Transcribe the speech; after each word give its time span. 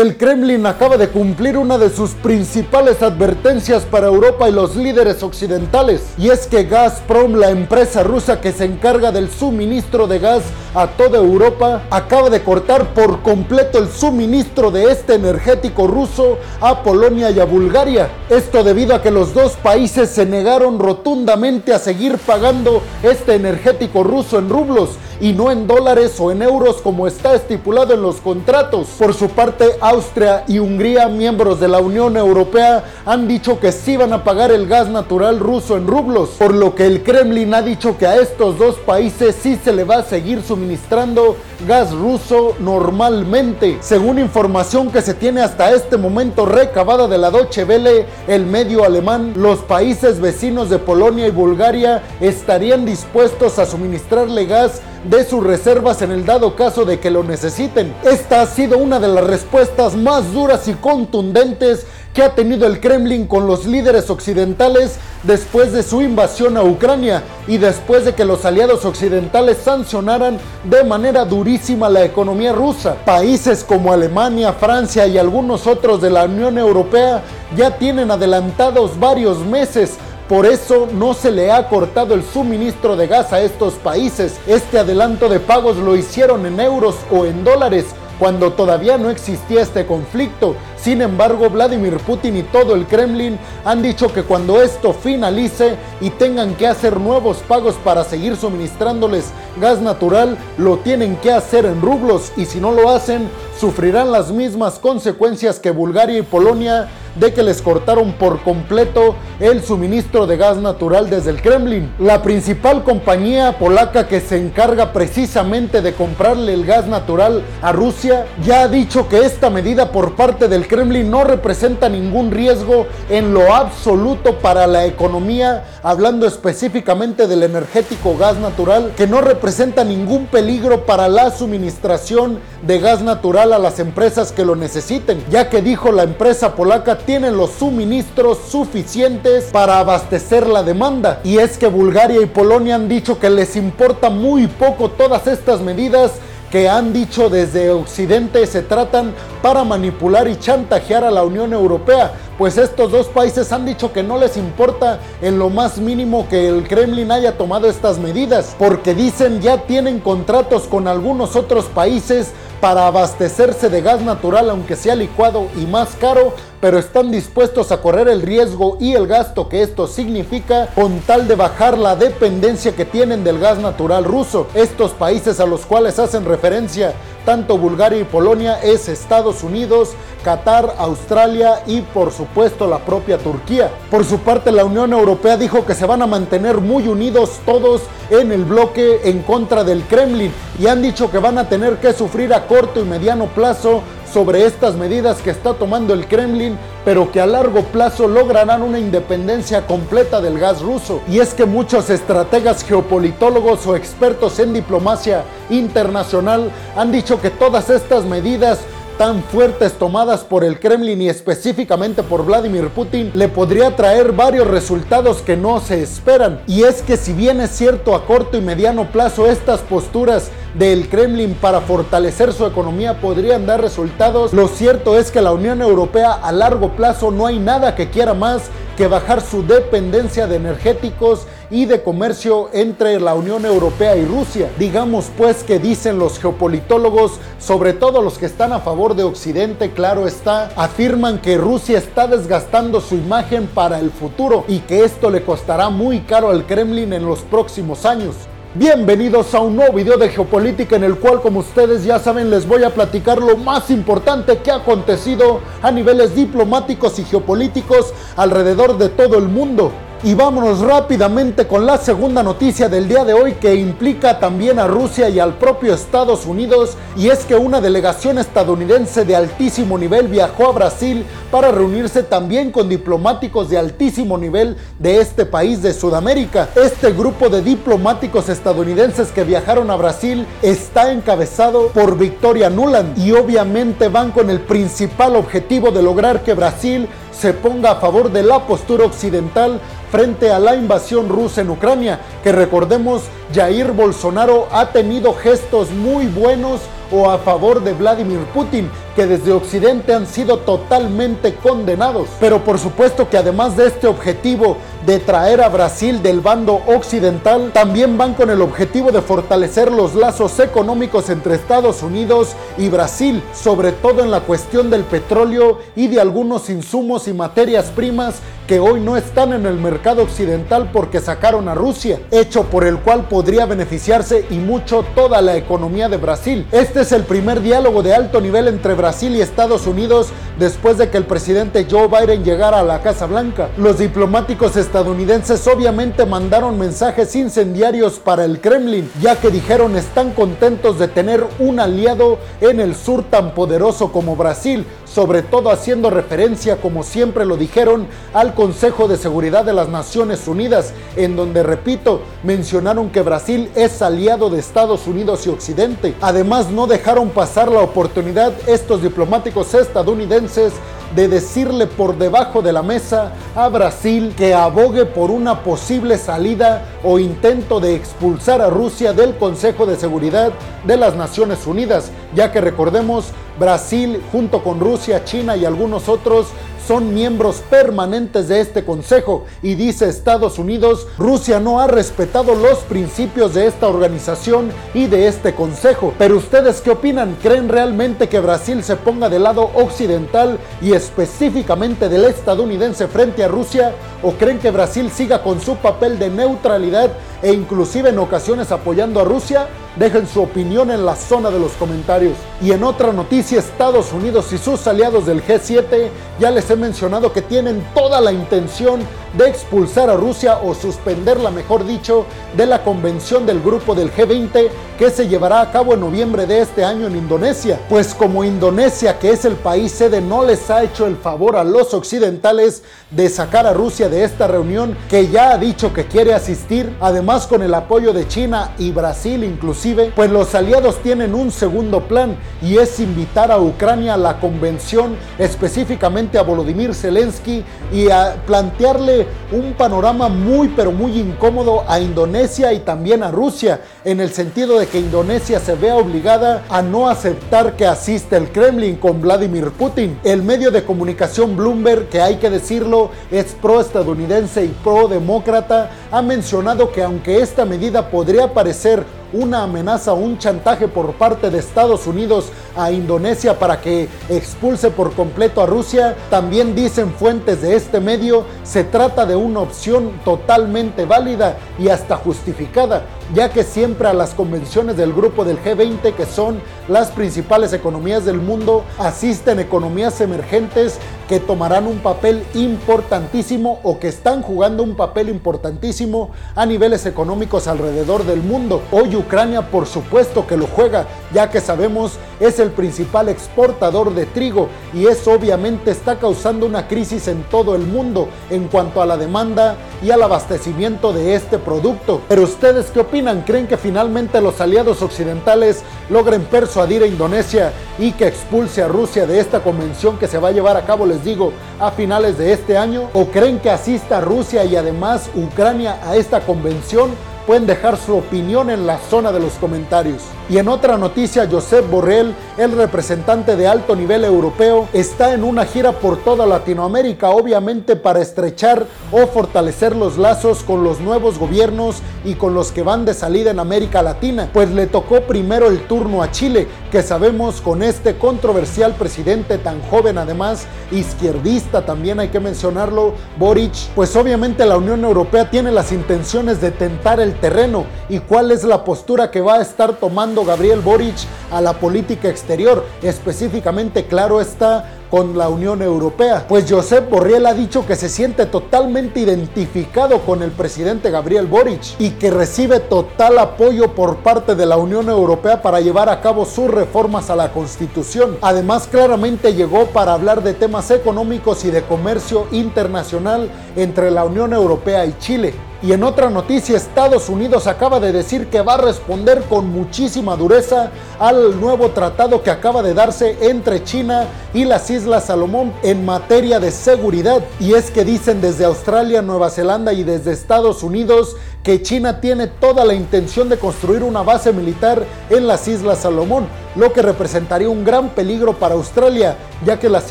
El 0.00 0.16
Kremlin 0.16 0.64
acaba 0.64 0.96
de 0.96 1.10
cumplir 1.10 1.58
una 1.58 1.76
de 1.76 1.90
sus 1.90 2.12
principales 2.12 3.02
advertencias 3.02 3.82
para 3.82 4.06
Europa 4.06 4.48
y 4.48 4.52
los 4.52 4.74
líderes 4.74 5.22
occidentales, 5.22 6.14
y 6.16 6.30
es 6.30 6.46
que 6.46 6.64
Gazprom, 6.64 7.34
la 7.34 7.50
empresa 7.50 8.02
rusa 8.02 8.40
que 8.40 8.52
se 8.52 8.64
encarga 8.64 9.12
del 9.12 9.30
suministro 9.30 10.06
de 10.06 10.18
gas 10.18 10.42
a 10.74 10.86
toda 10.86 11.18
Europa, 11.18 11.82
acaba 11.90 12.30
de 12.30 12.42
cortar 12.42 12.94
por 12.94 13.20
completo 13.20 13.76
el 13.76 13.90
suministro 13.90 14.70
de 14.70 14.90
este 14.90 15.16
energético 15.16 15.86
ruso 15.86 16.38
a 16.62 16.82
Polonia 16.82 17.30
y 17.30 17.38
a 17.38 17.44
Bulgaria. 17.44 18.08
Esto 18.30 18.64
debido 18.64 18.94
a 18.94 19.02
que 19.02 19.10
los 19.10 19.34
dos 19.34 19.52
países 19.56 20.08
se 20.08 20.24
negaron 20.24 20.78
rotundamente 20.78 21.74
a 21.74 21.78
seguir 21.78 22.16
pagando 22.16 22.82
este 23.02 23.34
energético 23.34 24.02
ruso 24.02 24.38
en 24.38 24.48
rublos 24.48 24.92
y 25.20 25.34
no 25.34 25.50
en 25.50 25.66
dólares 25.66 26.18
o 26.18 26.32
en 26.32 26.40
euros 26.40 26.76
como 26.76 27.06
está 27.06 27.34
estipulado 27.34 27.92
en 27.92 28.00
los 28.00 28.16
contratos. 28.16 28.88
Por 28.98 29.12
su 29.12 29.28
parte, 29.28 29.66
Austria 29.90 30.44
y 30.46 30.60
Hungría, 30.60 31.08
miembros 31.08 31.58
de 31.58 31.66
la 31.66 31.80
Unión 31.80 32.16
Europea, 32.16 32.84
han 33.04 33.26
dicho 33.26 33.58
que 33.58 33.72
sí 33.72 33.96
van 33.96 34.12
a 34.12 34.22
pagar 34.22 34.52
el 34.52 34.68
gas 34.68 34.88
natural 34.88 35.40
ruso 35.40 35.76
en 35.76 35.88
rublos, 35.88 36.30
por 36.38 36.54
lo 36.54 36.76
que 36.76 36.86
el 36.86 37.02
Kremlin 37.02 37.52
ha 37.54 37.62
dicho 37.62 37.98
que 37.98 38.06
a 38.06 38.14
estos 38.14 38.56
dos 38.56 38.76
países 38.76 39.34
sí 39.42 39.58
se 39.62 39.72
le 39.72 39.82
va 39.82 39.96
a 39.96 40.02
seguir 40.04 40.42
suministrando 40.42 41.36
gas 41.66 41.92
ruso 41.92 42.54
normalmente. 42.58 43.78
Según 43.80 44.18
información 44.18 44.90
que 44.90 45.02
se 45.02 45.14
tiene 45.14 45.40
hasta 45.40 45.72
este 45.72 45.96
momento 45.96 46.46
recabada 46.46 47.08
de 47.08 47.18
la 47.18 47.30
Deutsche 47.30 47.64
Welle, 47.64 48.06
el 48.26 48.46
medio 48.46 48.84
alemán, 48.84 49.34
los 49.36 49.60
países 49.60 50.20
vecinos 50.20 50.70
de 50.70 50.78
Polonia 50.78 51.26
y 51.26 51.30
Bulgaria 51.30 52.02
estarían 52.20 52.84
dispuestos 52.84 53.58
a 53.58 53.66
suministrarle 53.66 54.46
gas 54.46 54.80
de 55.04 55.24
sus 55.24 55.42
reservas 55.42 56.02
en 56.02 56.10
el 56.10 56.26
dado 56.26 56.54
caso 56.56 56.84
de 56.84 57.00
que 57.00 57.10
lo 57.10 57.24
necesiten. 57.24 57.94
Esta 58.04 58.42
ha 58.42 58.46
sido 58.46 58.78
una 58.78 59.00
de 59.00 59.08
las 59.08 59.24
respuestas 59.24 59.96
más 59.96 60.32
duras 60.32 60.68
y 60.68 60.74
contundentes 60.74 61.86
que 62.14 62.22
ha 62.22 62.34
tenido 62.34 62.66
el 62.66 62.80
Kremlin 62.80 63.26
con 63.26 63.46
los 63.46 63.66
líderes 63.66 64.10
occidentales 64.10 64.98
después 65.22 65.72
de 65.72 65.82
su 65.82 66.02
invasión 66.02 66.56
a 66.56 66.62
Ucrania 66.62 67.22
y 67.46 67.58
después 67.58 68.04
de 68.04 68.14
que 68.14 68.24
los 68.24 68.44
aliados 68.44 68.84
occidentales 68.84 69.58
sancionaran 69.58 70.38
de 70.64 70.82
manera 70.84 71.24
durísima 71.24 71.88
la 71.88 72.04
economía 72.04 72.52
rusa. 72.52 72.96
Países 73.04 73.62
como 73.62 73.92
Alemania, 73.92 74.52
Francia 74.52 75.06
y 75.06 75.18
algunos 75.18 75.66
otros 75.66 76.00
de 76.00 76.10
la 76.10 76.24
Unión 76.24 76.58
Europea 76.58 77.22
ya 77.56 77.76
tienen 77.76 78.10
adelantados 78.10 78.98
varios 78.98 79.38
meses 79.38 79.98
por 80.30 80.46
eso 80.46 80.86
no 80.92 81.12
se 81.12 81.32
le 81.32 81.50
ha 81.50 81.68
cortado 81.68 82.14
el 82.14 82.22
suministro 82.22 82.94
de 82.94 83.08
gas 83.08 83.32
a 83.32 83.40
estos 83.40 83.74
países. 83.74 84.38
Este 84.46 84.78
adelanto 84.78 85.28
de 85.28 85.40
pagos 85.40 85.76
lo 85.76 85.96
hicieron 85.96 86.46
en 86.46 86.60
euros 86.60 86.94
o 87.10 87.24
en 87.26 87.42
dólares 87.42 87.86
cuando 88.20 88.52
todavía 88.52 88.96
no 88.96 89.10
existía 89.10 89.60
este 89.60 89.86
conflicto. 89.86 90.54
Sin 90.82 91.02
embargo, 91.02 91.50
Vladimir 91.50 91.98
Putin 91.98 92.38
y 92.38 92.42
todo 92.42 92.74
el 92.74 92.86
Kremlin 92.86 93.38
han 93.66 93.82
dicho 93.82 94.10
que 94.10 94.22
cuando 94.22 94.62
esto 94.62 94.94
finalice 94.94 95.76
y 96.00 96.08
tengan 96.08 96.54
que 96.54 96.66
hacer 96.66 96.98
nuevos 96.98 97.38
pagos 97.46 97.74
para 97.84 98.02
seguir 98.02 98.34
suministrándoles 98.34 99.26
gas 99.60 99.82
natural, 99.82 100.38
lo 100.56 100.78
tienen 100.78 101.16
que 101.16 101.32
hacer 101.32 101.66
en 101.66 101.82
rublos 101.82 102.32
y 102.34 102.46
si 102.46 102.60
no 102.60 102.72
lo 102.72 102.88
hacen, 102.88 103.28
sufrirán 103.58 104.10
las 104.10 104.32
mismas 104.32 104.78
consecuencias 104.78 105.58
que 105.58 105.70
Bulgaria 105.70 106.18
y 106.18 106.22
Polonia 106.22 106.88
de 107.16 107.32
que 107.32 107.42
les 107.42 107.62
cortaron 107.62 108.12
por 108.12 108.40
completo 108.42 109.16
el 109.40 109.62
suministro 109.62 110.26
de 110.26 110.36
gas 110.36 110.58
natural 110.58 111.10
desde 111.10 111.30
el 111.30 111.42
Kremlin. 111.42 111.92
La 111.98 112.22
principal 112.22 112.84
compañía 112.84 113.58
polaca 113.58 114.06
que 114.06 114.20
se 114.20 114.38
encarga 114.38 114.92
precisamente 114.92 115.82
de 115.82 115.94
comprarle 115.94 116.54
el 116.54 116.64
gas 116.64 116.86
natural 116.86 117.42
a 117.62 117.72
Rusia 117.72 118.26
ya 118.44 118.62
ha 118.62 118.68
dicho 118.68 119.08
que 119.08 119.24
esta 119.24 119.50
medida 119.50 119.92
por 119.92 120.14
parte 120.14 120.48
del 120.48 120.66
Kremlin 120.66 121.10
no 121.10 121.24
representa 121.24 121.88
ningún 121.88 122.30
riesgo 122.30 122.86
en 123.08 123.34
lo 123.34 123.54
absoluto 123.54 124.38
para 124.38 124.66
la 124.66 124.86
economía, 124.86 125.64
hablando 125.82 126.26
específicamente 126.26 127.26
del 127.26 127.42
energético 127.42 128.16
gas 128.16 128.36
natural, 128.38 128.92
que 128.96 129.06
no 129.06 129.20
representa 129.20 129.84
ningún 129.84 130.26
peligro 130.26 130.86
para 130.86 131.08
la 131.08 131.30
suministración 131.30 132.38
de 132.62 132.78
gas 132.78 133.02
natural 133.02 133.52
a 133.52 133.58
las 133.58 133.78
empresas 133.78 134.32
que 134.32 134.44
lo 134.44 134.56
necesiten, 134.56 135.22
ya 135.30 135.48
que 135.48 135.62
dijo 135.62 135.92
la 135.92 136.02
empresa 136.02 136.54
polaca 136.54 136.98
tienen 137.04 137.36
los 137.36 137.50
suministros 137.50 138.38
suficientes 138.48 139.44
para 139.52 139.78
abastecer 139.78 140.46
la 140.46 140.62
demanda. 140.62 141.20
Y 141.24 141.38
es 141.38 141.58
que 141.58 141.66
Bulgaria 141.66 142.22
y 142.22 142.26
Polonia 142.26 142.76
han 142.76 142.88
dicho 142.88 143.18
que 143.18 143.30
les 143.30 143.56
importa 143.56 144.10
muy 144.10 144.46
poco 144.46 144.90
todas 144.90 145.26
estas 145.26 145.60
medidas 145.60 146.12
que 146.50 146.68
han 146.68 146.92
dicho 146.92 147.30
desde 147.30 147.70
Occidente 147.70 148.44
se 148.46 148.62
tratan 148.62 149.14
para 149.40 149.62
manipular 149.62 150.26
y 150.26 150.36
chantajear 150.36 151.04
a 151.04 151.10
la 151.10 151.22
Unión 151.22 151.52
Europea, 151.52 152.12
pues 152.36 152.58
estos 152.58 152.90
dos 152.90 153.06
países 153.06 153.52
han 153.52 153.64
dicho 153.64 153.92
que 153.92 154.02
no 154.02 154.18
les 154.18 154.36
importa 154.36 154.98
en 155.22 155.38
lo 155.38 155.48
más 155.48 155.78
mínimo 155.78 156.26
que 156.28 156.48
el 156.48 156.66
Kremlin 156.66 157.12
haya 157.12 157.38
tomado 157.38 157.68
estas 157.68 157.98
medidas, 157.98 158.56
porque 158.58 158.94
dicen 158.94 159.40
ya 159.40 159.58
tienen 159.58 160.00
contratos 160.00 160.64
con 160.64 160.88
algunos 160.88 161.36
otros 161.36 161.66
países 161.66 162.32
para 162.60 162.88
abastecerse 162.88 163.70
de 163.70 163.80
gas 163.80 164.02
natural 164.02 164.50
aunque 164.50 164.76
sea 164.76 164.96
licuado 164.96 165.46
y 165.56 165.66
más 165.66 165.90
caro, 166.00 166.34
pero 166.60 166.78
están 166.78 167.10
dispuestos 167.10 167.72
a 167.72 167.80
correr 167.80 168.08
el 168.08 168.22
riesgo 168.22 168.76
y 168.80 168.94
el 168.94 169.06
gasto 169.06 169.48
que 169.48 169.62
esto 169.62 169.86
significa 169.86 170.68
con 170.74 171.00
tal 171.00 171.26
de 171.26 171.34
bajar 171.34 171.78
la 171.78 171.96
dependencia 171.96 172.76
que 172.76 172.84
tienen 172.84 173.24
del 173.24 173.38
gas 173.38 173.58
natural 173.58 174.04
ruso. 174.04 174.46
Estos 174.54 174.92
países 174.92 175.40
a 175.40 175.46
los 175.46 175.66
cuales 175.66 175.98
hacen 175.98 176.24
referencia 176.24 176.94
tanto 177.24 177.58
Bulgaria 177.58 178.00
y 178.00 178.04
Polonia 178.04 178.60
es 178.62 178.88
Estados 178.88 179.42
Unidos, 179.42 179.90
Qatar, 180.24 180.74
Australia 180.78 181.62
y 181.66 181.82
por 181.82 182.12
supuesto 182.12 182.66
la 182.66 182.78
propia 182.78 183.18
Turquía. 183.18 183.70
Por 183.90 184.04
su 184.04 184.18
parte 184.18 184.52
la 184.52 184.64
Unión 184.64 184.92
Europea 184.92 185.36
dijo 185.36 185.64
que 185.64 185.74
se 185.74 185.86
van 185.86 186.02
a 186.02 186.06
mantener 186.06 186.58
muy 186.58 186.88
unidos 186.88 187.38
todos 187.44 187.82
en 188.10 188.32
el 188.32 188.44
bloque 188.44 189.02
en 189.04 189.22
contra 189.22 189.64
del 189.64 189.82
Kremlin 189.84 190.32
y 190.58 190.66
han 190.66 190.82
dicho 190.82 191.10
que 191.10 191.18
van 191.18 191.38
a 191.38 191.48
tener 191.48 191.76
que 191.76 191.92
sufrir 191.92 192.34
a 192.34 192.46
corto 192.46 192.80
y 192.80 192.84
mediano 192.84 193.26
plazo 193.26 193.82
sobre 194.12 194.44
estas 194.44 194.74
medidas 194.74 195.18
que 195.22 195.30
está 195.30 195.54
tomando 195.54 195.94
el 195.94 196.06
Kremlin, 196.06 196.58
pero 196.84 197.12
que 197.12 197.20
a 197.20 197.26
largo 197.26 197.62
plazo 197.62 198.08
lograrán 198.08 198.62
una 198.62 198.78
independencia 198.78 199.66
completa 199.66 200.20
del 200.20 200.38
gas 200.38 200.60
ruso. 200.62 201.00
Y 201.08 201.20
es 201.20 201.34
que 201.34 201.44
muchos 201.44 201.90
estrategas 201.90 202.64
geopolitólogos 202.64 203.66
o 203.66 203.76
expertos 203.76 204.38
en 204.38 204.52
diplomacia 204.52 205.24
internacional 205.48 206.50
han 206.76 206.90
dicho 206.90 207.20
que 207.20 207.30
todas 207.30 207.70
estas 207.70 208.04
medidas 208.04 208.60
tan 209.00 209.22
fuertes 209.22 209.72
tomadas 209.78 210.24
por 210.24 210.44
el 210.44 210.60
Kremlin 210.60 211.00
y 211.00 211.08
específicamente 211.08 212.02
por 212.02 212.22
Vladimir 212.26 212.68
Putin 212.68 213.10
le 213.14 213.28
podría 213.28 213.74
traer 213.74 214.12
varios 214.12 214.46
resultados 214.46 215.22
que 215.22 215.38
no 215.38 215.58
se 215.60 215.82
esperan. 215.82 216.42
Y 216.46 216.64
es 216.64 216.82
que 216.82 216.98
si 216.98 217.14
bien 217.14 217.40
es 217.40 217.48
cierto 217.48 217.94
a 217.94 218.04
corto 218.04 218.36
y 218.36 218.42
mediano 218.42 218.92
plazo 218.92 219.26
estas 219.26 219.60
posturas 219.60 220.30
del 220.52 220.90
Kremlin 220.90 221.32
para 221.32 221.62
fortalecer 221.62 222.34
su 222.34 222.44
economía 222.44 223.00
podrían 223.00 223.46
dar 223.46 223.62
resultados, 223.62 224.34
lo 224.34 224.48
cierto 224.48 224.98
es 224.98 225.10
que 225.10 225.22
la 225.22 225.32
Unión 225.32 225.62
Europea 225.62 226.12
a 226.12 226.30
largo 226.30 226.76
plazo 226.76 227.10
no 227.10 227.26
hay 227.26 227.38
nada 227.38 227.74
que 227.74 227.88
quiera 227.88 228.12
más 228.12 228.50
que 228.80 228.86
bajar 228.86 229.20
su 229.20 229.46
dependencia 229.46 230.26
de 230.26 230.36
energéticos 230.36 231.26
y 231.50 231.66
de 231.66 231.82
comercio 231.82 232.48
entre 232.54 232.98
la 232.98 233.12
Unión 233.12 233.44
Europea 233.44 233.94
y 233.94 234.06
Rusia. 234.06 234.50
Digamos 234.58 235.10
pues 235.18 235.42
que 235.42 235.58
dicen 235.58 235.98
los 235.98 236.18
geopolitólogos, 236.18 237.20
sobre 237.38 237.74
todo 237.74 238.00
los 238.00 238.16
que 238.16 238.24
están 238.24 238.54
a 238.54 238.60
favor 238.60 238.94
de 238.94 239.02
Occidente, 239.02 239.72
claro 239.72 240.06
está, 240.06 240.50
afirman 240.56 241.18
que 241.18 241.36
Rusia 241.36 241.76
está 241.76 242.06
desgastando 242.06 242.80
su 242.80 242.94
imagen 242.94 243.48
para 243.48 243.78
el 243.80 243.90
futuro 243.90 244.46
y 244.48 244.60
que 244.60 244.82
esto 244.82 245.10
le 245.10 245.24
costará 245.24 245.68
muy 245.68 246.00
caro 246.00 246.30
al 246.30 246.46
Kremlin 246.46 246.94
en 246.94 247.04
los 247.04 247.20
próximos 247.20 247.84
años. 247.84 248.14
Bienvenidos 248.56 249.32
a 249.36 249.38
un 249.38 249.54
nuevo 249.54 249.74
video 249.74 249.96
de 249.96 250.08
geopolítica 250.08 250.74
en 250.74 250.82
el 250.82 250.96
cual 250.96 251.20
como 251.20 251.38
ustedes 251.38 251.84
ya 251.84 252.00
saben 252.00 252.30
les 252.30 252.48
voy 252.48 252.64
a 252.64 252.74
platicar 252.74 253.18
lo 253.18 253.36
más 253.36 253.70
importante 253.70 254.38
que 254.38 254.50
ha 254.50 254.56
acontecido 254.56 255.40
a 255.62 255.70
niveles 255.70 256.16
diplomáticos 256.16 256.98
y 256.98 257.04
geopolíticos 257.04 257.94
alrededor 258.16 258.76
de 258.76 258.88
todo 258.88 259.18
el 259.18 259.28
mundo. 259.28 259.70
Y 260.02 260.14
vámonos 260.14 260.60
rápidamente 260.60 261.46
con 261.46 261.66
la 261.66 261.76
segunda 261.76 262.22
noticia 262.22 262.70
del 262.70 262.88
día 262.88 263.04
de 263.04 263.12
hoy 263.12 263.34
que 263.34 263.54
implica 263.54 264.18
también 264.18 264.58
a 264.58 264.66
Rusia 264.66 265.10
y 265.10 265.20
al 265.20 265.34
propio 265.34 265.74
Estados 265.74 266.24
Unidos 266.24 266.78
y 266.96 267.10
es 267.10 267.26
que 267.26 267.34
una 267.34 267.60
delegación 267.60 268.16
estadounidense 268.16 269.04
de 269.04 269.14
altísimo 269.14 269.76
nivel 269.76 270.08
viajó 270.08 270.48
a 270.48 270.52
Brasil 270.52 271.04
para 271.30 271.52
reunirse 271.52 272.02
también 272.02 272.50
con 272.50 272.70
diplomáticos 272.70 273.50
de 273.50 273.58
altísimo 273.58 274.16
nivel 274.16 274.56
de 274.78 275.02
este 275.02 275.26
país 275.26 275.60
de 275.60 275.74
Sudamérica. 275.74 276.48
Este 276.54 276.92
grupo 276.92 277.28
de 277.28 277.42
diplomáticos 277.42 278.30
estadounidenses 278.30 279.12
que 279.12 279.24
viajaron 279.24 279.70
a 279.70 279.76
Brasil 279.76 280.26
está 280.40 280.92
encabezado 280.92 281.68
por 281.74 281.98
Victoria 281.98 282.48
Nuland 282.48 282.96
y 282.96 283.12
obviamente 283.12 283.88
van 283.88 284.12
con 284.12 284.30
el 284.30 284.40
principal 284.40 285.14
objetivo 285.14 285.70
de 285.72 285.82
lograr 285.82 286.22
que 286.22 286.32
Brasil 286.32 286.88
se 287.20 287.34
ponga 287.34 287.72
a 287.72 287.76
favor 287.76 288.10
de 288.10 288.22
la 288.22 288.46
postura 288.46 288.86
occidental 288.86 289.60
frente 289.90 290.30
a 290.30 290.38
la 290.38 290.54
invasión 290.54 291.10
rusa 291.10 291.42
en 291.42 291.50
Ucrania, 291.50 292.00
que 292.22 292.32
recordemos, 292.32 293.02
Jair 293.34 293.72
Bolsonaro 293.72 294.48
ha 294.50 294.70
tenido 294.70 295.12
gestos 295.12 295.70
muy 295.70 296.06
buenos 296.06 296.62
o 296.90 297.10
a 297.10 297.18
favor 297.18 297.62
de 297.62 297.74
Vladimir 297.74 298.20
Putin, 298.32 298.70
que 298.94 299.06
desde 299.06 299.32
Occidente 299.32 299.94
han 299.94 300.06
sido 300.06 300.38
totalmente 300.38 301.34
condenados. 301.34 302.08
Pero 302.18 302.44
por 302.44 302.58
supuesto 302.58 303.08
que 303.08 303.18
además 303.18 303.56
de 303.56 303.66
este 303.66 303.86
objetivo 303.86 304.56
de 304.86 304.98
traer 304.98 305.42
a 305.42 305.48
Brasil 305.48 306.02
del 306.02 306.20
bando 306.20 306.62
occidental, 306.66 307.50
también 307.52 307.98
van 307.98 308.14
con 308.14 308.30
el 308.30 308.40
objetivo 308.40 308.90
de 308.90 309.02
fortalecer 309.02 309.70
los 309.70 309.94
lazos 309.94 310.38
económicos 310.40 311.10
entre 311.10 311.34
Estados 311.34 311.82
Unidos 311.82 312.30
y 312.56 312.68
Brasil, 312.68 313.22
sobre 313.34 313.72
todo 313.72 314.02
en 314.02 314.10
la 314.10 314.20
cuestión 314.20 314.70
del 314.70 314.84
petróleo 314.84 315.58
y 315.76 315.88
de 315.88 316.00
algunos 316.00 316.48
insumos 316.48 317.08
y 317.08 317.12
materias 317.12 317.66
primas 317.66 318.16
que 318.46 318.58
hoy 318.58 318.80
no 318.80 318.96
están 318.96 319.32
en 319.32 319.46
el 319.46 319.54
mercado 319.54 320.02
occidental 320.02 320.70
porque 320.72 320.98
sacaron 321.00 321.48
a 321.48 321.54
Rusia, 321.54 322.00
hecho 322.10 322.44
por 322.44 322.64
el 322.64 322.78
cual 322.78 323.06
podría 323.08 323.46
beneficiarse 323.46 324.26
y 324.28 324.38
mucho 324.38 324.84
toda 324.96 325.22
la 325.22 325.36
economía 325.36 325.88
de 325.88 325.98
Brasil. 325.98 326.44
Este 326.50 326.80
es 326.80 326.90
el 326.90 327.04
primer 327.04 327.42
diálogo 327.42 327.84
de 327.84 327.94
alto 327.94 328.20
nivel 328.20 328.48
entre 328.48 328.74
Brasil 328.80 329.14
y 329.14 329.20
Estados 329.20 329.66
Unidos 329.66 330.08
después 330.38 330.78
de 330.78 330.88
que 330.88 330.96
el 330.96 331.04
presidente 331.04 331.66
Joe 331.70 331.86
Biden 331.86 332.24
llegara 332.24 332.60
a 332.60 332.62
la 332.62 332.80
Casa 332.80 333.04
Blanca. 333.04 333.50
Los 333.58 333.78
diplomáticos 333.78 334.56
estadounidenses 334.56 335.46
obviamente 335.46 336.06
mandaron 336.06 336.58
mensajes 336.58 337.14
incendiarios 337.14 337.98
para 337.98 338.24
el 338.24 338.40
Kremlin, 338.40 338.90
ya 339.02 339.16
que 339.16 339.28
dijeron 339.28 339.76
están 339.76 340.12
contentos 340.12 340.78
de 340.78 340.88
tener 340.88 341.26
un 341.38 341.60
aliado 341.60 342.18
en 342.40 342.58
el 342.58 342.74
sur 342.74 343.04
tan 343.04 343.34
poderoso 343.34 343.92
como 343.92 344.16
Brasil, 344.16 344.64
sobre 344.92 345.22
todo 345.22 345.50
haciendo 345.50 345.88
referencia, 345.90 346.60
como 346.60 346.82
siempre 346.82 347.24
lo 347.24 347.36
dijeron, 347.36 347.86
al 348.12 348.34
Consejo 348.34 348.88
de 348.88 348.96
Seguridad 348.96 349.44
de 349.44 349.52
las 349.52 349.68
Naciones 349.68 350.26
Unidas, 350.26 350.72
en 350.96 351.14
donde, 351.16 351.42
repito, 351.42 352.02
mencionaron 352.24 352.90
que 352.90 353.02
Brasil 353.02 353.50
es 353.54 353.82
aliado 353.82 354.30
de 354.30 354.40
Estados 354.40 354.86
Unidos 354.86 355.26
y 355.26 355.30
Occidente. 355.30 355.94
Además, 356.00 356.50
no 356.50 356.66
dejaron 356.66 357.10
pasar 357.10 357.50
la 357.50 357.60
oportunidad 357.60 358.32
estos 358.48 358.82
diplomáticos 358.82 359.54
estadounidenses 359.54 360.52
de 360.94 361.08
decirle 361.08 361.66
por 361.66 361.96
debajo 361.96 362.42
de 362.42 362.52
la 362.52 362.62
mesa 362.62 363.12
a 363.34 363.48
Brasil 363.48 364.14
que 364.16 364.34
abogue 364.34 364.86
por 364.86 365.10
una 365.10 365.42
posible 365.42 365.98
salida 365.98 366.64
o 366.82 366.98
intento 366.98 367.60
de 367.60 367.74
expulsar 367.74 368.40
a 368.40 368.50
Rusia 368.50 368.92
del 368.92 369.16
Consejo 369.16 369.66
de 369.66 369.76
Seguridad 369.76 370.32
de 370.64 370.76
las 370.76 370.96
Naciones 370.96 371.46
Unidas, 371.46 371.90
ya 372.14 372.32
que 372.32 372.40
recordemos, 372.40 373.06
Brasil 373.38 374.02
junto 374.12 374.42
con 374.42 374.60
Rusia, 374.60 375.04
China 375.04 375.36
y 375.36 375.44
algunos 375.44 375.88
otros 375.88 376.26
son 376.70 376.94
miembros 376.94 377.42
permanentes 377.50 378.28
de 378.28 378.40
este 378.40 378.64
Consejo 378.64 379.24
y 379.42 379.56
dice 379.56 379.88
Estados 379.88 380.38
Unidos, 380.38 380.86
Rusia 380.98 381.40
no 381.40 381.58
ha 381.58 381.66
respetado 381.66 382.36
los 382.36 382.58
principios 382.58 383.34
de 383.34 383.48
esta 383.48 383.66
organización 383.66 384.52
y 384.72 384.86
de 384.86 385.08
este 385.08 385.34
Consejo. 385.34 385.92
Pero 385.98 386.16
ustedes 386.16 386.60
qué 386.60 386.70
opinan? 386.70 387.16
¿Creen 387.20 387.48
realmente 387.48 388.08
que 388.08 388.20
Brasil 388.20 388.62
se 388.62 388.76
ponga 388.76 389.08
del 389.08 389.24
lado 389.24 389.50
occidental 389.54 390.38
y 390.62 390.74
específicamente 390.74 391.88
del 391.88 392.04
estadounidense 392.04 392.86
frente 392.86 393.24
a 393.24 393.28
Rusia? 393.28 393.74
¿O 394.04 394.12
creen 394.12 394.38
que 394.38 394.52
Brasil 394.52 394.92
siga 394.92 395.24
con 395.24 395.40
su 395.40 395.56
papel 395.56 395.98
de 395.98 396.08
neutralidad 396.08 396.92
e 397.20 397.32
inclusive 397.32 397.88
en 397.88 397.98
ocasiones 397.98 398.52
apoyando 398.52 399.00
a 399.00 399.04
Rusia? 399.04 399.48
Dejen 399.76 400.06
su 400.06 400.20
opinión 400.22 400.70
en 400.70 400.84
la 400.84 400.96
zona 400.96 401.30
de 401.30 401.38
los 401.38 401.52
comentarios. 401.52 402.16
Y 402.42 402.50
en 402.52 402.64
otra 402.64 402.92
noticia, 402.92 403.38
Estados 403.38 403.92
Unidos 403.92 404.32
y 404.32 404.38
sus 404.38 404.66
aliados 404.66 405.06
del 405.06 405.24
G7 405.24 405.88
ya 406.18 406.30
les 406.30 406.50
he 406.50 406.56
mencionado 406.56 407.12
que 407.12 407.22
tienen 407.22 407.64
toda 407.74 408.00
la 408.00 408.12
intención 408.12 408.80
de 409.16 409.28
expulsar 409.28 409.90
a 409.90 409.96
Rusia 409.96 410.38
o 410.42 410.54
suspenderla, 410.54 411.30
mejor 411.30 411.66
dicho, 411.66 412.06
de 412.36 412.46
la 412.46 412.62
convención 412.62 413.26
del 413.26 413.40
grupo 413.40 413.74
del 413.74 413.92
G20 413.92 414.48
que 414.78 414.90
se 414.90 415.08
llevará 415.08 415.42
a 415.42 415.52
cabo 415.52 415.74
en 415.74 415.80
noviembre 415.80 416.24
de 416.24 416.40
este 416.40 416.64
año 416.64 416.86
en 416.86 416.96
Indonesia. 416.96 417.60
Pues 417.68 417.92
como 417.92 418.24
Indonesia, 418.24 418.98
que 418.98 419.10
es 419.10 419.26
el 419.26 419.34
país 419.34 419.72
sede, 419.72 420.00
no 420.00 420.24
les 420.24 420.48
ha 420.48 420.62
hecho 420.62 420.86
el 420.86 420.96
favor 420.96 421.36
a 421.36 421.44
los 421.44 421.74
occidentales 421.74 422.62
de 422.90 423.10
sacar 423.10 423.46
a 423.46 423.52
Rusia 423.52 423.90
de 423.90 424.04
esta 424.04 424.26
reunión 424.26 424.76
que 424.88 425.08
ya 425.08 425.32
ha 425.32 425.38
dicho 425.38 425.74
que 425.74 425.86
quiere 425.86 426.14
asistir, 426.14 426.74
además 426.80 427.26
con 427.26 427.42
el 427.42 427.52
apoyo 427.52 427.92
de 427.92 428.08
China 428.08 428.52
y 428.58 428.70
Brasil 428.70 429.22
inclusive, 429.22 429.92
pues 429.94 430.10
los 430.10 430.34
aliados 430.34 430.78
tienen 430.82 431.14
un 431.14 431.30
segundo 431.30 431.82
plan 431.82 432.16
y 432.40 432.56
es 432.56 432.80
invitar 432.80 433.30
a 433.30 433.38
Ucrania 433.38 433.94
a 433.94 433.98
la 433.98 434.18
convención, 434.18 434.96
específicamente 435.18 436.18
a 436.18 436.22
Volodymyr 436.22 436.74
Zelensky 436.74 437.44
y 437.70 437.90
a 437.90 438.16
plantearle 438.26 438.99
un 439.32 439.54
panorama 439.54 440.08
muy 440.08 440.48
pero 440.48 440.72
muy 440.72 440.98
incómodo 440.98 441.64
a 441.68 441.80
Indonesia 441.80 442.52
y 442.52 442.60
también 442.60 443.02
a 443.02 443.10
Rusia, 443.10 443.60
en 443.84 444.00
el 444.00 444.10
sentido 444.10 444.58
de 444.58 444.66
que 444.66 444.78
Indonesia 444.78 445.40
se 445.40 445.54
vea 445.54 445.76
obligada 445.76 446.44
a 446.48 446.62
no 446.62 446.88
aceptar 446.88 447.56
que 447.56 447.66
asista 447.66 448.16
el 448.16 448.30
Kremlin 448.30 448.76
con 448.76 449.00
Vladimir 449.00 449.50
Putin. 449.52 449.98
El 450.04 450.22
medio 450.22 450.50
de 450.50 450.64
comunicación 450.64 451.36
Bloomberg, 451.36 451.88
que 451.88 452.00
hay 452.00 452.16
que 452.16 452.30
decirlo, 452.30 452.90
es 453.10 453.36
pro-estadounidense 453.40 454.44
y 454.44 454.48
pro-demócrata, 454.62 455.70
ha 455.90 456.02
mencionado 456.02 456.72
que 456.72 456.82
aunque 456.82 457.20
esta 457.20 457.44
medida 457.44 457.90
podría 457.90 458.32
parecer 458.32 458.84
una 459.12 459.42
amenaza, 459.42 459.92
un 459.92 460.18
chantaje 460.18 460.68
por 460.68 460.94
parte 460.94 461.30
de 461.30 461.38
Estados 461.38 461.86
Unidos 461.86 462.30
a 462.56 462.70
Indonesia 462.70 463.38
para 463.38 463.60
que 463.60 463.88
expulse 464.08 464.70
por 464.70 464.92
completo 464.92 465.40
a 465.40 465.46
Rusia, 465.46 465.96
también 466.10 466.54
dicen 466.54 466.92
fuentes 466.92 467.42
de 467.42 467.56
este 467.56 467.80
medio, 467.80 468.24
se 468.42 468.64
trata 468.64 469.06
de 469.06 469.16
una 469.16 469.40
opción 469.40 469.92
totalmente 470.04 470.84
válida 470.84 471.36
y 471.58 471.68
hasta 471.68 471.96
justificada, 471.96 472.84
ya 473.14 473.30
que 473.30 473.44
siempre 473.44 473.88
a 473.88 473.92
las 473.92 474.14
convenciones 474.14 474.76
del 474.76 474.92
grupo 474.92 475.24
del 475.24 475.42
G20, 475.42 475.94
que 475.94 476.06
son 476.06 476.40
las 476.68 476.90
principales 476.90 477.52
economías 477.52 478.04
del 478.04 478.18
mundo, 478.18 478.64
asisten 478.78 479.40
economías 479.40 480.00
emergentes 480.00 480.78
que 481.10 481.18
tomarán 481.18 481.66
un 481.66 481.78
papel 481.78 482.22
importantísimo 482.34 483.58
o 483.64 483.80
que 483.80 483.88
están 483.88 484.22
jugando 484.22 484.62
un 484.62 484.76
papel 484.76 485.08
importantísimo 485.08 486.12
a 486.36 486.46
niveles 486.46 486.86
económicos 486.86 487.48
alrededor 487.48 488.04
del 488.04 488.22
mundo. 488.22 488.62
Hoy 488.70 488.94
Ucrania 488.94 489.50
por 489.50 489.66
supuesto 489.66 490.24
que 490.28 490.36
lo 490.36 490.46
juega, 490.46 490.86
ya 491.12 491.28
que 491.28 491.40
sabemos 491.40 491.98
es 492.20 492.38
el 492.38 492.50
principal 492.50 493.08
exportador 493.08 493.94
de 493.94 494.06
trigo 494.06 494.48
y 494.72 494.86
eso 494.86 495.12
obviamente 495.12 495.70
está 495.70 495.98
causando 495.98 496.46
una 496.46 496.68
crisis 496.68 497.08
en 497.08 497.22
todo 497.24 497.56
el 497.56 497.62
mundo 497.62 498.08
en 498.28 498.48
cuanto 498.48 498.82
a 498.82 498.86
la 498.86 498.96
demanda 498.96 499.56
y 499.82 499.90
al 499.90 500.02
abastecimiento 500.02 500.92
de 500.92 501.14
este 501.14 501.38
producto. 501.38 502.02
Pero 502.08 502.22
ustedes 502.22 502.66
qué 502.66 502.80
opinan? 502.80 503.22
¿Creen 503.22 503.46
que 503.46 503.56
finalmente 503.56 504.20
los 504.20 504.40
aliados 504.40 504.82
occidentales 504.82 505.62
logren 505.88 506.22
persuadir 506.24 506.82
a 506.82 506.86
Indonesia 506.86 507.52
y 507.78 507.92
que 507.92 508.06
expulse 508.06 508.62
a 508.62 508.68
Rusia 508.68 509.06
de 509.06 509.18
esta 509.18 509.40
convención 509.40 509.98
que 509.98 510.06
se 510.06 510.18
va 510.18 510.28
a 510.28 510.32
llevar 510.32 510.56
a 510.56 510.66
cabo, 510.66 510.86
les 510.86 511.02
digo, 511.04 511.32
a 511.58 511.70
finales 511.70 512.18
de 512.18 512.32
este 512.32 512.58
año? 512.58 512.90
¿O 512.92 513.06
creen 513.06 513.40
que 513.40 513.50
asista 513.50 514.00
Rusia 514.00 514.44
y 514.44 514.56
además 514.56 515.10
Ucrania 515.14 515.80
a 515.82 515.96
esta 515.96 516.20
convención? 516.20 516.90
Pueden 517.26 517.46
dejar 517.46 517.76
su 517.76 517.96
opinión 517.96 518.50
en 518.50 518.66
la 518.66 518.78
zona 518.78 519.12
de 519.12 519.20
los 519.20 519.34
comentarios. 519.34 520.02
Y 520.28 520.38
en 520.38 520.48
otra 520.48 520.78
noticia, 520.78 521.28
Josep 521.30 521.68
Borrell, 521.70 522.14
el 522.38 522.52
representante 522.52 523.36
de 523.36 523.46
alto 523.46 523.74
nivel 523.74 524.04
europeo, 524.04 524.68
está 524.72 525.12
en 525.12 525.24
una 525.24 525.44
gira 525.44 525.72
por 525.72 525.98
toda 525.98 526.26
Latinoamérica, 526.26 527.10
obviamente 527.10 527.76
para 527.76 528.00
estrechar 528.00 528.64
o 528.92 529.06
fortalecer 529.08 529.74
los 529.74 529.98
lazos 529.98 530.42
con 530.42 530.62
los 530.62 530.80
nuevos 530.80 531.18
gobiernos 531.18 531.82
y 532.04 532.14
con 532.14 532.34
los 532.34 532.52
que 532.52 532.62
van 532.62 532.84
de 532.84 532.94
salida 532.94 533.30
en 533.30 533.38
América 533.38 533.82
Latina. 533.82 534.30
Pues 534.32 534.50
le 534.50 534.66
tocó 534.66 535.02
primero 535.02 535.48
el 535.48 535.66
turno 535.66 536.02
a 536.02 536.10
Chile, 536.10 536.46
que 536.70 536.82
sabemos 536.82 537.40
con 537.40 537.62
este 537.62 537.96
controversial 537.96 538.74
presidente 538.74 539.38
tan 539.38 539.60
joven 539.62 539.98
además, 539.98 540.46
izquierdista 540.70 541.66
también 541.66 542.00
hay 542.00 542.08
que 542.08 542.20
mencionarlo, 542.20 542.94
Boric, 543.18 543.54
pues 543.74 543.94
obviamente 543.96 544.46
la 544.46 544.56
Unión 544.56 544.84
Europea 544.84 545.30
tiene 545.30 545.50
las 545.50 545.72
intenciones 545.72 546.40
de 546.40 546.50
tentar 546.50 547.00
el 547.00 547.09
terreno 547.14 547.64
y 547.88 547.98
cuál 547.98 548.30
es 548.30 548.44
la 548.44 548.64
postura 548.64 549.10
que 549.10 549.20
va 549.20 549.36
a 549.36 549.42
estar 549.42 549.74
tomando 549.74 550.24
Gabriel 550.24 550.60
Boric 550.60 550.96
a 551.30 551.40
la 551.40 551.54
política 551.54 552.08
exterior, 552.08 552.64
específicamente, 552.82 553.86
claro 553.86 554.20
está, 554.20 554.76
con 554.90 555.16
la 555.16 555.28
Unión 555.28 555.62
Europea. 555.62 556.26
Pues 556.28 556.50
Josep 556.50 556.90
Borrell 556.90 557.26
ha 557.26 557.32
dicho 557.32 557.64
que 557.64 557.76
se 557.76 557.88
siente 557.88 558.26
totalmente 558.26 559.00
identificado 559.00 560.00
con 560.00 560.22
el 560.22 560.32
presidente 560.32 560.90
Gabriel 560.90 561.26
Boric 561.26 561.76
y 561.78 561.90
que 561.90 562.10
recibe 562.10 562.58
total 562.58 563.18
apoyo 563.18 563.74
por 563.74 563.98
parte 563.98 564.34
de 564.34 564.46
la 564.46 564.56
Unión 564.56 564.88
Europea 564.88 565.40
para 565.40 565.60
llevar 565.60 565.88
a 565.88 566.00
cabo 566.00 566.24
sus 566.24 566.50
reformas 566.50 567.08
a 567.08 567.16
la 567.16 567.32
Constitución. 567.32 568.18
Además, 568.20 568.68
claramente 568.70 569.34
llegó 569.34 569.66
para 569.66 569.94
hablar 569.94 570.22
de 570.22 570.34
temas 570.34 570.70
económicos 570.70 571.44
y 571.44 571.50
de 571.50 571.62
comercio 571.62 572.26
internacional 572.32 573.30
entre 573.54 573.90
la 573.90 574.04
Unión 574.04 574.32
Europea 574.32 574.84
y 574.86 574.96
Chile. 574.98 575.49
Y 575.62 575.72
en 575.72 575.84
otra 575.84 576.08
noticia, 576.08 576.56
Estados 576.56 577.10
Unidos 577.10 577.46
acaba 577.46 577.80
de 577.80 577.92
decir 577.92 578.28
que 578.28 578.40
va 578.40 578.54
a 578.54 578.62
responder 578.62 579.22
con 579.28 579.50
muchísima 579.50 580.16
dureza 580.16 580.70
al 580.98 581.38
nuevo 581.38 581.68
tratado 581.70 582.22
que 582.22 582.30
acaba 582.30 582.62
de 582.62 582.72
darse 582.72 583.18
entre 583.20 583.62
China 583.62 584.06
y 584.32 584.46
las 584.46 584.70
Islas 584.70 585.04
Salomón 585.04 585.52
en 585.62 585.84
materia 585.84 586.40
de 586.40 586.50
seguridad. 586.50 587.22
Y 587.38 587.52
es 587.52 587.70
que 587.70 587.84
dicen 587.84 588.22
desde 588.22 588.46
Australia, 588.46 589.02
Nueva 589.02 589.28
Zelanda 589.28 589.74
y 589.74 589.84
desde 589.84 590.12
Estados 590.12 590.62
Unidos 590.62 591.16
que 591.42 591.62
China 591.62 592.00
tiene 592.00 592.26
toda 592.26 592.64
la 592.64 592.74
intención 592.74 593.28
de 593.28 593.38
construir 593.38 593.82
una 593.82 594.02
base 594.02 594.32
militar 594.32 594.84
en 595.08 595.26
las 595.26 595.46
Islas 595.48 595.80
Salomón, 595.80 596.26
lo 596.56 596.72
que 596.72 596.82
representaría 596.82 597.48
un 597.48 597.64
gran 597.64 597.90
peligro 597.90 598.34
para 598.34 598.54
Australia, 598.54 599.16
ya 599.44 599.58
que 599.58 599.68
las 599.68 599.90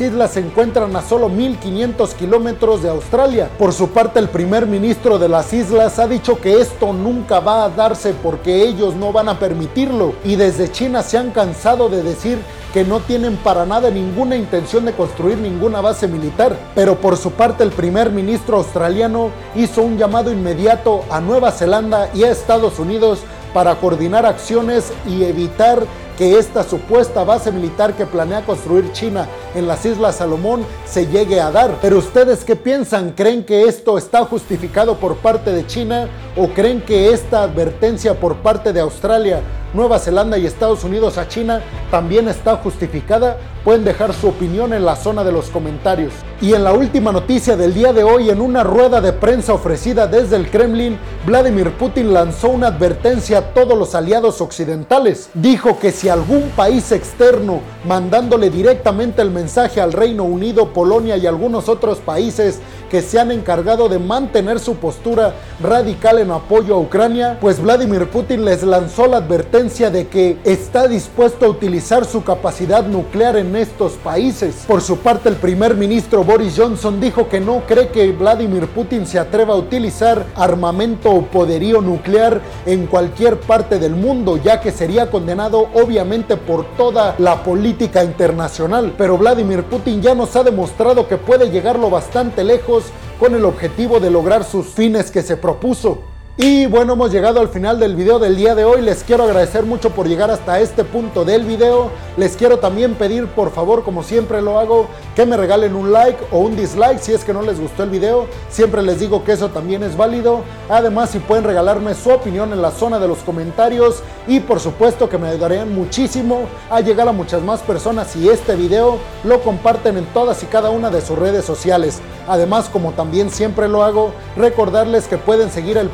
islas 0.00 0.32
se 0.32 0.40
encuentran 0.40 0.94
a 0.94 1.02
solo 1.02 1.28
1500 1.28 2.14
kilómetros 2.14 2.82
de 2.82 2.90
Australia. 2.90 3.50
Por 3.58 3.72
su 3.72 3.88
parte, 3.88 4.18
el 4.18 4.28
primer 4.28 4.66
ministro 4.66 5.18
de 5.18 5.28
las 5.28 5.52
islas 5.52 5.98
ha 5.98 6.06
dicho 6.06 6.40
que 6.40 6.60
esto 6.60 6.92
nunca 6.92 7.40
va 7.40 7.64
a 7.64 7.70
darse 7.70 8.14
porque 8.22 8.62
ellos 8.62 8.94
no 8.94 9.12
van 9.12 9.28
a 9.28 9.38
permitirlo, 9.38 10.14
y 10.24 10.36
desde 10.36 10.70
China 10.70 11.02
se 11.02 11.18
han 11.18 11.30
cansado 11.30 11.88
de 11.88 12.02
decir 12.02 12.38
que 12.72 12.84
no 12.84 13.00
tienen 13.00 13.36
para 13.36 13.66
nada 13.66 13.90
ninguna 13.90 14.36
intención 14.36 14.84
de 14.84 14.92
construir 14.92 15.38
ninguna 15.38 15.80
base 15.80 16.06
militar. 16.06 16.56
Pero 16.74 16.96
por 17.00 17.16
su 17.16 17.32
parte 17.32 17.64
el 17.64 17.70
primer 17.70 18.10
ministro 18.10 18.58
australiano 18.58 19.30
hizo 19.56 19.82
un 19.82 19.98
llamado 19.98 20.30
inmediato 20.30 21.04
a 21.10 21.20
Nueva 21.20 21.50
Zelanda 21.50 22.10
y 22.14 22.22
a 22.22 22.30
Estados 22.30 22.78
Unidos 22.78 23.20
para 23.52 23.74
coordinar 23.76 24.26
acciones 24.26 24.92
y 25.08 25.24
evitar 25.24 25.82
que 26.20 26.38
esta 26.38 26.62
supuesta 26.64 27.24
base 27.24 27.50
militar 27.50 27.94
que 27.94 28.04
planea 28.04 28.44
construir 28.44 28.92
China 28.92 29.26
en 29.54 29.66
las 29.66 29.86
Islas 29.86 30.16
Salomón 30.16 30.66
se 30.84 31.06
llegue 31.06 31.40
a 31.40 31.50
dar. 31.50 31.78
Pero 31.80 31.96
ustedes 31.96 32.44
qué 32.44 32.56
piensan? 32.56 33.12
¿Creen 33.12 33.42
que 33.42 33.62
esto 33.62 33.96
está 33.96 34.26
justificado 34.26 34.96
por 34.96 35.16
parte 35.16 35.50
de 35.50 35.66
China 35.66 36.10
o 36.36 36.48
creen 36.48 36.82
que 36.82 37.14
esta 37.14 37.44
advertencia 37.44 38.20
por 38.20 38.36
parte 38.36 38.74
de 38.74 38.80
Australia 38.80 39.40
Nueva 39.72 39.98
Zelanda 39.98 40.36
y 40.36 40.46
Estados 40.46 40.84
Unidos 40.84 41.16
a 41.16 41.26
China 41.26 41.62
también 41.90 42.28
está 42.28 42.56
justificada? 42.56 43.38
Pueden 43.64 43.84
dejar 43.84 44.12
su 44.12 44.28
opinión 44.28 44.74
en 44.74 44.84
la 44.84 44.96
zona 44.96 45.24
de 45.24 45.32
los 45.32 45.48
comentarios. 45.48 46.12
Y 46.42 46.54
en 46.54 46.64
la 46.64 46.72
última 46.72 47.12
noticia 47.12 47.56
del 47.56 47.72
día 47.72 47.92
de 47.92 48.02
hoy, 48.02 48.30
en 48.30 48.40
una 48.40 48.64
rueda 48.64 49.00
de 49.00 49.12
prensa 49.12 49.52
ofrecida 49.52 50.06
desde 50.06 50.36
el 50.36 50.50
Kremlin, 50.50 50.98
Vladimir 51.24 51.70
Putin 51.72 52.12
lanzó 52.12 52.48
una 52.48 52.68
advertencia 52.68 53.38
a 53.38 53.54
todos 53.54 53.78
los 53.78 53.94
aliados 53.94 54.40
occidentales. 54.40 55.28
Dijo 55.34 55.78
que 55.78 55.92
si 55.92 56.09
algún 56.10 56.50
país 56.50 56.92
externo, 56.92 57.60
mandándole 57.86 58.50
directamente 58.50 59.22
el 59.22 59.30
mensaje 59.30 59.80
al 59.80 59.92
Reino 59.92 60.24
Unido, 60.24 60.72
Polonia 60.72 61.16
y 61.16 61.26
algunos 61.26 61.68
otros 61.68 61.98
países 61.98 62.60
que 62.90 63.02
se 63.02 63.18
han 63.20 63.30
encargado 63.30 63.88
de 63.88 63.98
mantener 63.98 64.58
su 64.58 64.74
postura 64.74 65.34
radical 65.62 66.18
en 66.18 66.32
apoyo 66.32 66.74
a 66.74 66.78
Ucrania, 66.78 67.38
pues 67.40 67.62
Vladimir 67.62 68.08
Putin 68.10 68.44
les 68.44 68.64
lanzó 68.64 69.06
la 69.06 69.18
advertencia 69.18 69.90
de 69.90 70.08
que 70.08 70.38
está 70.44 70.88
dispuesto 70.88 71.46
a 71.46 71.48
utilizar 71.48 72.04
su 72.04 72.24
capacidad 72.24 72.84
nuclear 72.84 73.36
en 73.36 73.54
estos 73.54 73.92
países. 73.92 74.64
Por 74.66 74.80
su 74.80 74.98
parte, 74.98 75.28
el 75.28 75.36
primer 75.36 75.76
ministro 75.76 76.24
Boris 76.24 76.54
Johnson 76.56 77.00
dijo 77.00 77.28
que 77.28 77.40
no 77.40 77.62
cree 77.66 77.88
que 77.88 78.10
Vladimir 78.10 78.66
Putin 78.66 79.06
se 79.06 79.18
atreva 79.18 79.54
a 79.54 79.58
utilizar 79.58 80.26
armamento 80.34 81.10
o 81.10 81.22
poderío 81.22 81.80
nuclear 81.80 82.40
en 82.66 82.86
cualquier 82.86 83.38
parte 83.38 83.78
del 83.78 83.94
mundo, 83.94 84.36
ya 84.36 84.60
que 84.60 84.72
sería 84.72 85.10
condenado 85.10 85.68
obviamente 85.74 86.36
por 86.36 86.64
toda 86.76 87.14
la 87.18 87.44
política 87.44 88.02
internacional. 88.02 88.94
Pero 88.98 89.16
Vladimir 89.16 89.62
Putin 89.64 90.02
ya 90.02 90.14
nos 90.14 90.34
ha 90.34 90.42
demostrado 90.42 91.06
que 91.06 91.16
puede 91.16 91.50
llegarlo 91.50 91.88
bastante 91.88 92.42
lejos 92.42 92.79
con 93.18 93.34
el 93.34 93.44
objetivo 93.44 94.00
de 94.00 94.10
lograr 94.10 94.44
sus 94.44 94.66
fines 94.68 95.10
que 95.10 95.22
se 95.22 95.36
propuso. 95.36 96.02
Y 96.42 96.64
bueno, 96.64 96.94
hemos 96.94 97.12
llegado 97.12 97.38
al 97.38 97.50
final 97.50 97.78
del 97.78 97.94
video 97.94 98.18
del 98.18 98.34
día 98.34 98.54
de 98.54 98.64
hoy. 98.64 98.80
Les 98.80 99.04
quiero 99.04 99.24
agradecer 99.24 99.66
mucho 99.66 99.90
por 99.90 100.08
llegar 100.08 100.30
hasta 100.30 100.58
este 100.58 100.84
punto 100.84 101.22
del 101.22 101.44
video. 101.44 101.90
Les 102.16 102.34
quiero 102.34 102.58
también 102.58 102.94
pedir, 102.94 103.26
por 103.26 103.50
favor, 103.50 103.84
como 103.84 104.02
siempre 104.02 104.40
lo 104.40 104.58
hago, 104.58 104.86
que 105.14 105.26
me 105.26 105.36
regalen 105.36 105.76
un 105.76 105.92
like 105.92 106.18
o 106.30 106.38
un 106.38 106.56
dislike 106.56 106.98
si 106.98 107.12
es 107.12 107.24
que 107.24 107.34
no 107.34 107.42
les 107.42 107.60
gustó 107.60 107.82
el 107.82 107.90
video. 107.90 108.26
Siempre 108.48 108.82
les 108.82 109.00
digo 109.00 109.22
que 109.22 109.32
eso 109.32 109.50
también 109.50 109.82
es 109.82 109.98
válido. 109.98 110.40
Además, 110.70 111.10
si 111.10 111.18
pueden 111.18 111.44
regalarme 111.44 111.94
su 111.94 112.08
opinión 112.08 112.54
en 112.54 112.62
la 112.62 112.70
zona 112.70 112.98
de 112.98 113.08
los 113.08 113.18
comentarios. 113.18 114.02
Y 114.26 114.40
por 114.40 114.60
supuesto 114.60 115.10
que 115.10 115.18
me 115.18 115.28
ayudarían 115.28 115.74
muchísimo 115.74 116.46
a 116.70 116.80
llegar 116.80 117.06
a 117.06 117.12
muchas 117.12 117.42
más 117.42 117.60
personas 117.60 118.12
si 118.12 118.30
este 118.30 118.54
video 118.54 118.96
lo 119.24 119.42
comparten 119.42 119.98
en 119.98 120.06
todas 120.06 120.42
y 120.42 120.46
cada 120.46 120.70
una 120.70 120.88
de 120.88 121.02
sus 121.02 121.18
redes 121.18 121.44
sociales. 121.44 122.00
Además, 122.26 122.70
como 122.70 122.92
también 122.92 123.28
siempre 123.28 123.68
lo 123.68 123.82
hago, 123.82 124.12
recordarles 124.36 125.06
que 125.06 125.18
pueden 125.18 125.50
seguir 125.50 125.76
el 125.76 125.88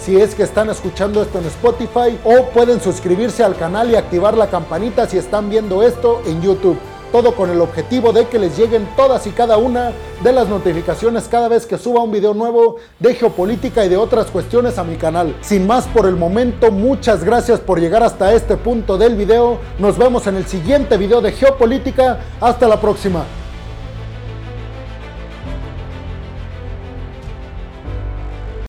si 0.00 0.20
es 0.20 0.34
que 0.34 0.42
están 0.42 0.70
escuchando 0.70 1.22
esto 1.22 1.38
en 1.38 1.46
Spotify 1.46 2.18
o 2.24 2.46
pueden 2.46 2.80
suscribirse 2.80 3.44
al 3.44 3.56
canal 3.56 3.90
y 3.90 3.96
activar 3.96 4.36
la 4.36 4.48
campanita 4.48 5.06
si 5.06 5.18
están 5.18 5.50
viendo 5.50 5.82
esto 5.82 6.22
en 6.26 6.42
YouTube. 6.42 6.78
Todo 7.12 7.36
con 7.36 7.50
el 7.50 7.60
objetivo 7.60 8.12
de 8.12 8.26
que 8.26 8.38
les 8.38 8.56
lleguen 8.56 8.88
todas 8.96 9.26
y 9.26 9.30
cada 9.30 9.58
una 9.58 9.92
de 10.24 10.32
las 10.32 10.48
notificaciones 10.48 11.28
cada 11.28 11.46
vez 11.48 11.66
que 11.66 11.76
suba 11.76 12.02
un 12.02 12.10
video 12.10 12.32
nuevo 12.32 12.76
de 12.98 13.14
geopolítica 13.14 13.84
y 13.84 13.90
de 13.90 13.98
otras 13.98 14.28
cuestiones 14.28 14.78
a 14.78 14.84
mi 14.84 14.96
canal. 14.96 15.36
Sin 15.42 15.66
más 15.66 15.86
por 15.88 16.06
el 16.06 16.16
momento, 16.16 16.70
muchas 16.72 17.22
gracias 17.22 17.60
por 17.60 17.80
llegar 17.80 18.02
hasta 18.02 18.32
este 18.32 18.56
punto 18.56 18.96
del 18.96 19.14
video. 19.14 19.58
Nos 19.78 19.98
vemos 19.98 20.26
en 20.26 20.36
el 20.36 20.46
siguiente 20.46 20.96
video 20.96 21.20
de 21.20 21.32
geopolítica. 21.32 22.18
Hasta 22.40 22.66
la 22.66 22.80
próxima. 22.80 23.24